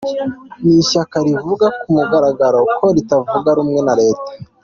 [0.65, 4.31] Ni ishyaka rivuga ku mugaragaro ko ritavuga rumwe na Leta.